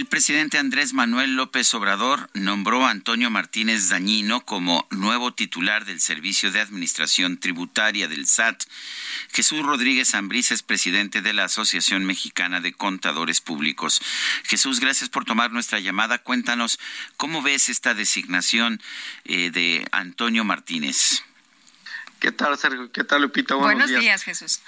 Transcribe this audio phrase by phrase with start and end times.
[0.00, 6.00] El presidente Andrés Manuel López Obrador nombró a Antonio Martínez Dañino como nuevo titular del
[6.00, 8.62] Servicio de Administración Tributaria del SAT.
[9.30, 14.00] Jesús Rodríguez Ambrís es presidente de la Asociación Mexicana de Contadores Públicos.
[14.44, 16.16] Jesús, gracias por tomar nuestra llamada.
[16.16, 16.78] Cuéntanos
[17.18, 18.80] cómo ves esta designación
[19.26, 21.24] eh, de Antonio Martínez.
[22.20, 22.90] ¿Qué tal, Sergio?
[22.90, 23.54] ¿Qué tal, Lupita?
[23.56, 24.00] Buenos, días.
[24.00, 24.60] días, Jesús.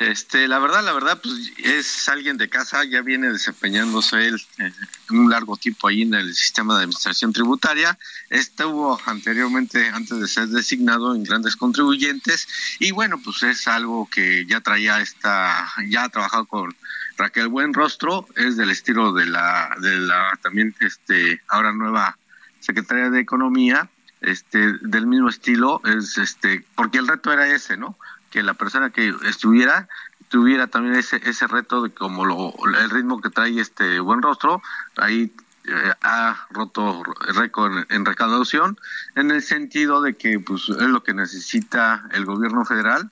[0.00, 4.72] Este, la verdad, la verdad, pues es alguien de casa, ya viene desempeñándose él eh,
[5.10, 7.98] un largo tiempo ahí en el sistema de administración tributaria.
[8.30, 14.46] Estuvo anteriormente, antes de ser designado, en grandes contribuyentes y bueno, pues es algo que
[14.46, 16.74] ya traía esta, ya ha trabajado con
[17.18, 22.16] Raquel Buenrostro, es del estilo de la, de la también, este, ahora nueva
[22.58, 23.90] secretaria de Economía,
[24.22, 27.98] este, del mismo estilo, es este, porque el reto era ese, ¿no?
[28.30, 29.88] Que la persona que estuviera
[30.28, 34.62] tuviera también ese ese reto de como lo, el ritmo que trae este buen rostro
[34.96, 35.32] ahí
[35.64, 37.02] eh, ha roto
[37.34, 38.78] récord en, recaudación
[39.14, 43.10] en el sentido de que pues es lo que necesita el gobierno federal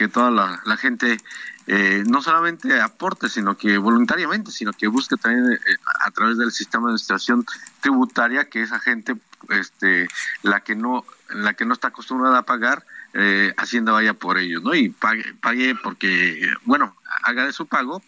[0.00, 1.18] que toda la, gente
[1.66, 5.58] eh, no solamente aporte, sino que voluntariamente, sino que busque también eh,
[6.06, 7.44] a través del sistema de administración
[7.80, 9.14] tributaria que esa gente,
[9.48, 10.08] este,
[10.42, 14.62] la que no, la que no está acostumbrada a pagar, eh, Hacienda vaya por ellos,
[14.62, 14.74] ¿no?
[14.74, 18.02] Y pague, pague porque, bueno, haga de su pago,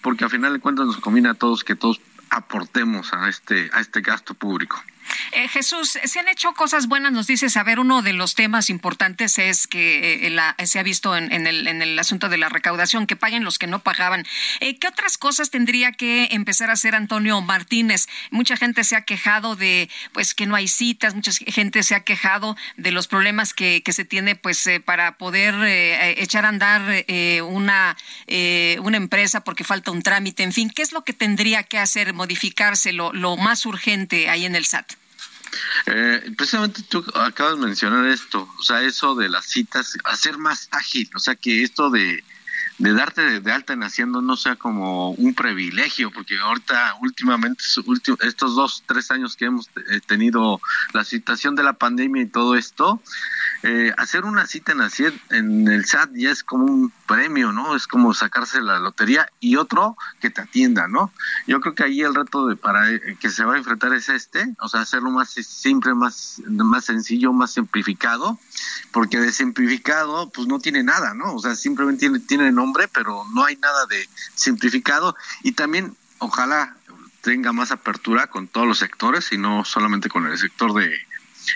[0.00, 3.80] porque al final de cuentas nos conviene a todos que todos aportemos a este, a
[3.80, 4.82] este gasto público.
[5.32, 8.70] Eh, Jesús, se han hecho cosas buenas, nos dices, a ver, uno de los temas
[8.70, 13.44] importantes es que eh, se ha visto en, el, asunto de la recaudación, que paguen
[13.44, 14.24] los que no pagaban.
[14.60, 18.06] Eh, ¿Qué otras cosas tendría que empezar a hacer Antonio Martínez?
[18.30, 22.00] Mucha gente se ha quejado de pues que no hay citas, mucha gente se ha
[22.00, 25.54] quejado de los problemas que, se tiene pues para poder
[26.18, 27.04] echar a andar
[27.44, 27.96] una,
[28.80, 32.12] una empresa porque falta un trámite, en fin, ¿qué es lo que tendría que hacer,
[32.12, 34.94] modificarse lo más urgente ahí en el SAT?
[35.86, 40.68] Eh, precisamente tú acabas de mencionar esto, o sea, eso de las citas, hacer más
[40.70, 42.24] ágil, o sea, que esto de,
[42.78, 47.62] de darte de, alta en Hacienda no sea como un privilegio, porque ahorita últimamente,
[48.20, 50.60] estos dos, tres años que hemos eh, tenido
[50.92, 53.02] la situación de la pandemia y todo esto,
[53.66, 54.80] eh, hacer una cita en,
[55.30, 57.74] en el SAT ya es como un premio, ¿no?
[57.74, 61.10] Es como sacarse la lotería y otro que te atienda, ¿no?
[61.46, 64.10] Yo creo que ahí el reto de para eh, que se va a enfrentar es
[64.10, 68.38] este, o sea, hacerlo más simple, más, más sencillo, más simplificado,
[68.92, 71.34] porque de simplificado, pues no tiene nada, ¿no?
[71.34, 76.76] O sea, simplemente tiene, tiene nombre, pero no hay nada de simplificado y también, ojalá
[77.22, 80.94] tenga más apertura con todos los sectores y no solamente con el sector de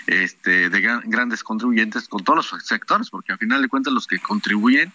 [0.07, 4.19] este, de grandes contribuyentes con todos los sectores, porque al final de cuentas los que
[4.19, 4.91] contribuyen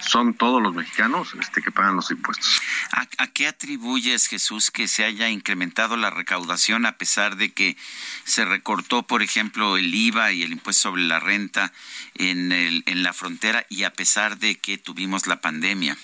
[0.00, 2.60] son todos los mexicanos este, que pagan los impuestos.
[2.92, 7.76] ¿A, qué atribuyes, Jesús, que se haya incrementado la recaudación a pesar de que
[8.24, 11.72] se recortó, por ejemplo, el IVA y el impuesto sobre la renta
[12.14, 15.96] en, el, en la frontera y a pesar de que tuvimos la pandemia?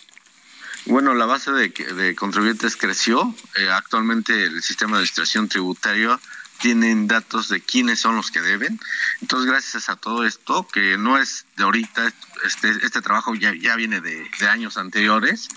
[0.86, 3.34] Bueno, la base de, de contribuyentes creció.
[3.56, 6.18] Eh, actualmente el sistema de administración tributaria
[6.58, 8.78] tienen datos de quiénes son los que deben.
[9.20, 12.12] Entonces, gracias a todo esto, que no es de ahorita,
[12.44, 15.48] este, este trabajo ya, ya viene de, años anteriores,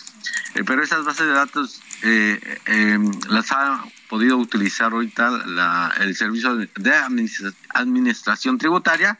[0.55, 6.15] eh, pero esas bases de datos eh, em, las ha podido utilizar ahorita la, el
[6.15, 6.95] servicio de
[7.73, 9.19] administración tributaria.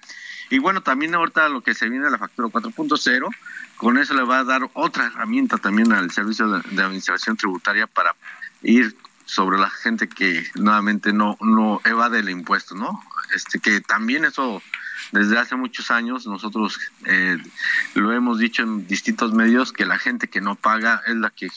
[0.50, 3.30] Y bueno, también ahorita lo que se viene la factura 4.0,
[3.78, 8.16] con eso le va a dar otra herramienta también al servicio de administración tributaria para
[8.64, 8.96] ir
[9.30, 13.00] sobre la gente que nuevamente no, no evade el impuesto, ¿no?
[13.36, 14.64] Este, que también eso
[15.12, 17.38] desde hace muchos años nosotros eh,
[17.94, 21.50] lo hemos dicho en distintos medios que la gente que no paga es la que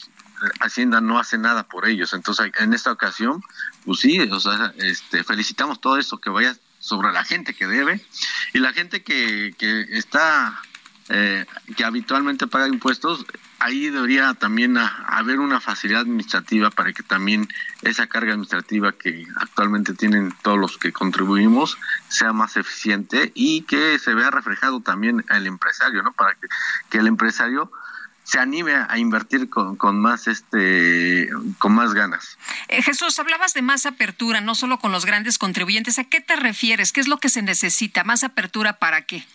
[0.59, 2.13] Hacienda no hace nada por ellos.
[2.13, 3.41] Entonces, en esta ocasión,
[3.85, 8.05] pues sí, o sea, este, felicitamos todo eso que vaya sobre la gente que debe
[8.53, 10.61] y la gente que, que está,
[11.09, 11.45] eh,
[11.75, 13.25] que habitualmente paga impuestos,
[13.59, 17.47] ahí debería también haber una facilidad administrativa para que también
[17.81, 21.77] esa carga administrativa que actualmente tienen todos los que contribuimos
[22.07, 26.13] sea más eficiente y que se vea reflejado también el empresario, ¿no?
[26.13, 26.47] Para que,
[26.89, 27.71] que el empresario
[28.23, 31.29] se anime a invertir con, con más este
[31.59, 32.37] con más ganas.
[32.69, 35.99] Eh, Jesús, hablabas de más apertura, no solo con los grandes contribuyentes.
[35.99, 36.91] ¿A qué te refieres?
[36.93, 38.03] ¿Qué es lo que se necesita?
[38.03, 39.25] ¿Más apertura para qué?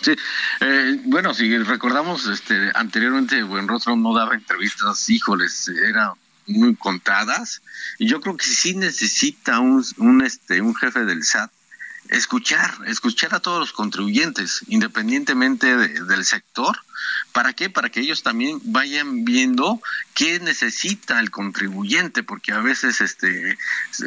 [0.00, 0.14] Sí,
[0.60, 6.12] eh, bueno, si recordamos, este, anteriormente Buenrostro no daba entrevistas, híjoles, era
[6.46, 7.62] muy contadas,
[7.98, 11.50] y yo creo que sí necesita un, un, este, un jefe del SAT
[12.08, 16.76] escuchar, escuchar a todos los contribuyentes, independientemente del sector.
[17.32, 17.70] ¿Para qué?
[17.70, 19.80] Para que ellos también vayan viendo
[20.14, 23.58] qué necesita el contribuyente, porque a veces este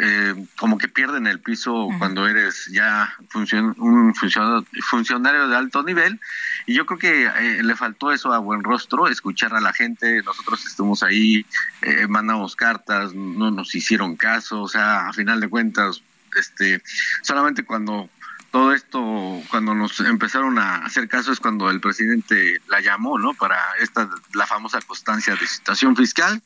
[0.02, 6.20] eh, como que pierden el piso cuando eres ya un funcionario, de alto nivel.
[6.66, 10.22] Y yo creo que eh, le faltó eso a buen rostro, escuchar a la gente.
[10.24, 11.46] Nosotros estuvimos ahí,
[11.82, 16.02] eh, mandamos cartas, no nos hicieron caso, o sea, a final de cuentas
[16.38, 16.82] este,
[17.22, 18.10] solamente cuando
[18.52, 23.34] todo esto, cuando nos empezaron a hacer caso es cuando el presidente la llamó, ¿no?
[23.34, 26.42] Para esta, la famosa constancia de situación fiscal,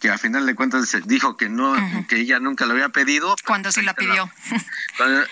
[0.00, 1.74] que a final de cuentas dijo que no,
[2.08, 3.36] que ella nunca lo había pedido.
[3.46, 4.30] Cuando sí la pidió.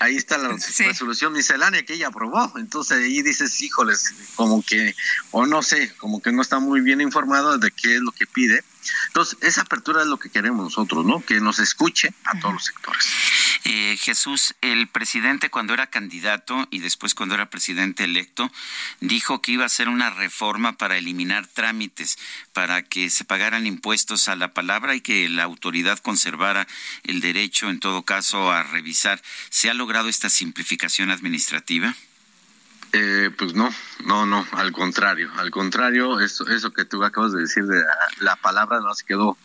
[0.01, 2.53] ahí está la resolución miscelánea que ella aprobó.
[2.59, 4.95] Entonces ahí dices, híjoles, como que,
[5.31, 8.27] o no sé, como que no está muy bien informado de qué es lo que
[8.27, 8.63] pide.
[9.09, 11.25] Entonces, esa apertura es lo que queremos nosotros, ¿no?
[11.25, 13.07] Que nos escuche a todos los sectores.
[13.71, 18.51] Eh, Jesús, el presidente cuando era candidato y después cuando era presidente electo,
[19.01, 22.19] dijo que iba a hacer una reforma para eliminar trámites,
[22.55, 26.67] para que se pagaran impuestos a la palabra y que la autoridad conservara
[27.03, 29.21] el derecho, en todo caso, a revisar.
[29.51, 31.95] ¿Se ha logrado esta simplificación administrativa?
[32.95, 33.69] Eh, pues no,
[34.07, 37.83] no, no, al contrario, al contrario, eso, eso que tú acabas de decir de
[38.21, 39.37] la, palabra no se quedó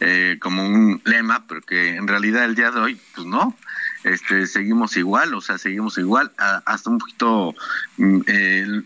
[0.00, 3.56] eh, como un lema, pero que en realidad el día de hoy, pues no,
[4.02, 7.54] este, seguimos igual, o sea, seguimos igual, hasta un poquito
[7.98, 8.20] mm,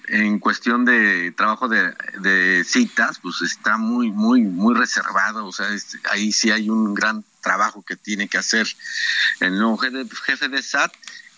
[0.09, 5.69] en cuestión de trabajo de, citas, pues está muy, muy, muy reservado, o sea,
[6.11, 8.67] ahí sí hay un gran trabajo que tiene que hacer
[9.41, 10.93] el nuevo jefe, jefe de SAT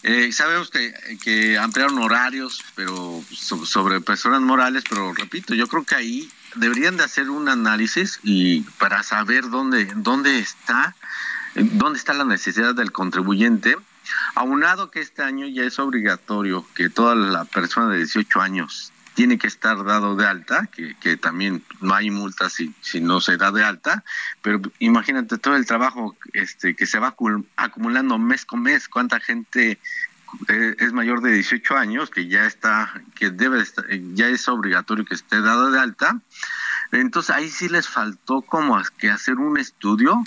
[0.09, 3.23] eh, sabemos que, que, ampliaron horarios, pero
[3.65, 8.61] sobre personas morales, pero repito, yo creo que ahí deberían de hacer un análisis y
[8.79, 10.95] para saber dónde dónde está
[11.57, 13.77] dónde está la necesidad del contribuyente,
[14.37, 19.39] aunado que este año ya es obligatorio que toda la persona de 18 años tiene
[19.39, 23.51] que estar dado de alta, que, también no hay multa si, si no se da
[23.51, 24.05] de alta,
[24.43, 27.17] pero imagínate todo el trabajo este, que se va
[27.57, 29.81] acumulando mes con mes, cuánta gente
[30.49, 35.07] eh, es mayor de 18 años, que ya está, que debe estar, ya es obligatorio
[35.07, 36.21] que esté dado de alta.
[36.93, 40.23] Entonces ahí sí les faltó como que hacer un estudio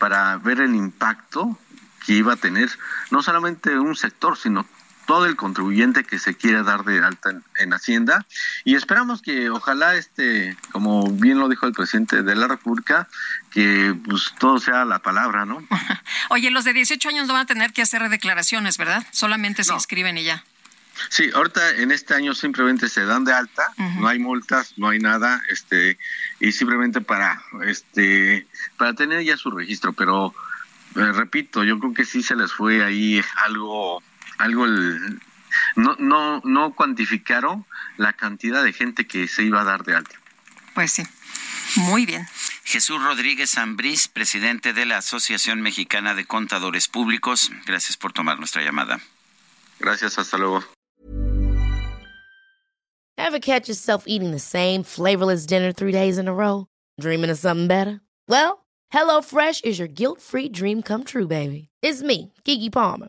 [0.00, 1.56] para ver el impacto
[2.04, 2.70] que iba a tener
[3.12, 4.66] no solamente un sector, sino
[5.06, 8.26] todo el contribuyente que se quiere dar de alta en, Hacienda.
[8.64, 13.08] Y esperamos que ojalá este como bien lo dijo el presidente de la República
[13.50, 15.66] que pues todo sea la palabra no
[16.30, 19.72] oye los de 18 años no van a tener que hacer declaraciones verdad solamente se
[19.72, 20.44] inscriben y ya.
[21.08, 24.98] Sí, ahorita en este año simplemente se dan de alta, no hay multas, no hay
[24.98, 25.98] nada, este,
[26.38, 28.46] y simplemente para, este,
[28.76, 30.34] para tener ya su registro, pero
[30.94, 34.02] eh, repito, yo creo que sí se les fue ahí algo
[34.42, 34.66] algo
[35.76, 37.64] no, no, no cuantificaron
[37.96, 40.16] la cantidad de gente que se iba a dar de alta.
[40.74, 41.02] Pues sí,
[41.76, 42.26] muy bien.
[42.64, 48.62] Jesús Rodríguez Ambrís, presidente de la Asociación Mexicana de Contadores Públicos, gracias por tomar nuestra
[48.62, 49.00] llamada.
[49.78, 50.64] Gracias, hasta luego.
[53.18, 56.66] Ever catch yourself eating the same flavorless dinner three days in a row?
[56.98, 58.00] Dreaming of something better?
[58.28, 61.68] Well, HelloFresh is your guilt-free dream come true, baby.
[61.82, 63.08] It's me, Kiki Palmer.